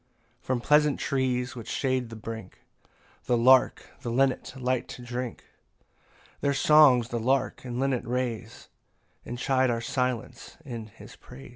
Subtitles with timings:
[0.41, 2.61] 8 From pleasant trees which shade the brink
[3.25, 5.43] The lark and linnet light to drink;
[6.39, 8.67] Their songs the lark and linnet raise;
[9.25, 11.49] And chide our silence in his praise.